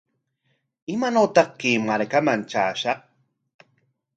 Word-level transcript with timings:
¿Imaanawtaq 0.93 1.49
chay 1.59 1.77
markaman 1.87 2.41
traashaq? 2.49 2.99